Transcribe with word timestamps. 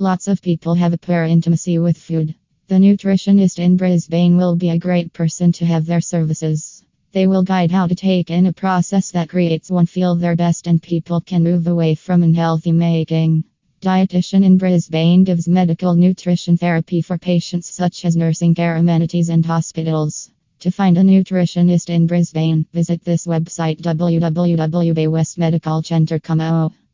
Lots 0.00 0.28
of 0.28 0.40
people 0.40 0.74
have 0.74 0.92
a 0.92 0.96
poor 0.96 1.24
intimacy 1.24 1.76
with 1.80 1.98
food. 1.98 2.36
The 2.68 2.76
nutritionist 2.76 3.58
in 3.58 3.76
Brisbane 3.76 4.36
will 4.36 4.54
be 4.54 4.70
a 4.70 4.78
great 4.78 5.12
person 5.12 5.50
to 5.52 5.66
have 5.66 5.86
their 5.86 6.00
services. 6.00 6.84
They 7.10 7.26
will 7.26 7.42
guide 7.42 7.72
how 7.72 7.88
to 7.88 7.96
take 7.96 8.30
in 8.30 8.46
a 8.46 8.52
process 8.52 9.10
that 9.10 9.28
creates 9.28 9.72
one 9.72 9.86
feel 9.86 10.14
their 10.14 10.36
best 10.36 10.68
and 10.68 10.80
people 10.80 11.20
can 11.20 11.42
move 11.42 11.66
away 11.66 11.96
from 11.96 12.22
unhealthy 12.22 12.70
making. 12.70 13.42
Dietitian 13.80 14.44
in 14.44 14.56
Brisbane 14.56 15.24
gives 15.24 15.48
medical 15.48 15.96
nutrition 15.96 16.56
therapy 16.56 17.02
for 17.02 17.18
patients 17.18 17.68
such 17.68 18.04
as 18.04 18.16
nursing 18.16 18.54
care 18.54 18.76
amenities 18.76 19.30
and 19.30 19.44
hospitals. 19.44 20.30
To 20.60 20.70
find 20.70 20.96
a 20.96 21.02
nutritionist 21.02 21.90
in 21.90 22.06
Brisbane, 22.06 22.66
visit 22.72 23.02
this 23.02 23.26
website 23.26 23.80
www.baywestmedicalcentre.com. 23.80 26.78